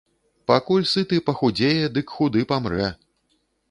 Пакуль 0.51 0.85
сыты 0.93 1.17
пахудзее, 1.27 1.85
дык 1.95 2.07
худы 2.15 2.41
памрэ. 2.49 2.87